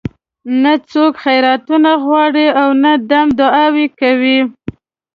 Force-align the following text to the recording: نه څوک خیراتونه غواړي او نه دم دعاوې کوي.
نه 0.61 0.73
څوک 0.91 1.13
خیراتونه 1.23 1.91
غواړي 2.05 2.47
او 2.61 2.69
نه 2.83 2.91
دم 3.09 3.27
دعاوې 3.39 3.87
کوي. 3.99 4.39